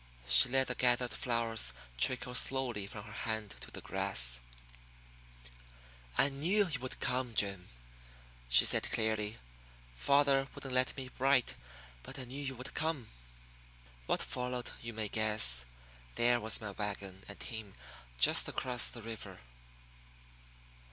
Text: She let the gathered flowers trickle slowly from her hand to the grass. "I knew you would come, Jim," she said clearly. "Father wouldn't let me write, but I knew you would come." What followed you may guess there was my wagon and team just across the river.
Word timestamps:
She 0.27 0.49
let 0.49 0.65
the 0.65 0.73
gathered 0.73 1.11
flowers 1.13 1.73
trickle 1.95 2.33
slowly 2.33 2.87
from 2.87 3.03
her 3.03 3.13
hand 3.13 3.51
to 3.59 3.69
the 3.69 3.81
grass. 3.81 4.41
"I 6.17 6.29
knew 6.29 6.67
you 6.67 6.79
would 6.79 6.99
come, 6.99 7.35
Jim," 7.35 7.69
she 8.49 8.65
said 8.65 8.91
clearly. 8.91 9.37
"Father 9.93 10.47
wouldn't 10.55 10.73
let 10.73 10.97
me 10.97 11.11
write, 11.19 11.55
but 12.01 12.17
I 12.17 12.23
knew 12.23 12.41
you 12.41 12.55
would 12.55 12.73
come." 12.73 13.09
What 14.07 14.23
followed 14.23 14.71
you 14.81 14.91
may 14.91 15.07
guess 15.07 15.65
there 16.15 16.39
was 16.41 16.59
my 16.59 16.71
wagon 16.71 17.23
and 17.29 17.39
team 17.39 17.75
just 18.17 18.49
across 18.49 18.87
the 18.89 19.03
river. 19.03 19.39